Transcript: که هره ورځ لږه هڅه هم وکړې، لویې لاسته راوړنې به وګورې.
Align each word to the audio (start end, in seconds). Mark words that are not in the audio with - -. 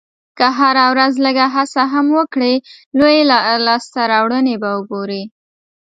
که 0.37 0.47
هره 0.57 0.85
ورځ 0.91 1.13
لږه 1.25 1.47
هڅه 1.55 1.81
هم 1.93 2.05
وکړې، 2.17 2.53
لویې 2.97 3.21
لاسته 3.67 4.01
راوړنې 4.11 4.55
به 4.61 4.69
وګورې. 4.77 5.23